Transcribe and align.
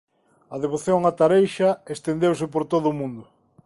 A 0.53 0.57
devoción 0.63 0.99
a 1.09 1.11
Tareixa 1.19 1.69
estendeuse 1.95 2.45
por 2.53 2.63
todo 2.73 2.87
o 2.89 2.97
mundo. 2.99 3.23